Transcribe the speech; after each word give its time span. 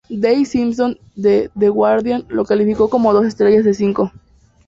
Dave 0.09 0.45
Simpson 0.45 0.97
de 1.15 1.51
"The 1.55 1.69
Guardian" 1.69 2.25
lo 2.29 2.43
calificó 2.43 2.89
con 2.89 3.03
dos 3.03 3.23
estrellas 3.23 3.63
de 3.63 3.75
cinco. 3.75 4.11